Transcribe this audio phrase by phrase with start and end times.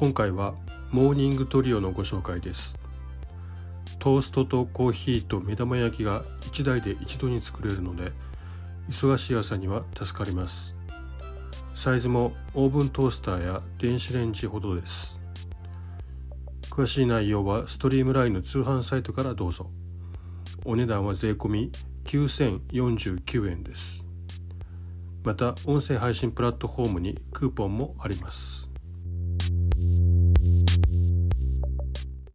[0.00, 0.54] 今回は
[0.92, 2.78] モーニングトリオのご紹介です。
[3.98, 8.12] トーストとコーヒーと目玉焼きが1台で一度に作れるので
[8.88, 10.76] 忙しい朝には助かります。
[11.74, 15.20] サイズもオーブントースターや電子レンジほどです。
[16.70, 19.68] 詳しい内容はストリームラインの通販サイトからどうぞ。
[20.64, 21.72] お値段は税込
[22.04, 24.04] 9049円です。
[25.24, 28.67] また音声配信プラットフォームにクーポンもあります。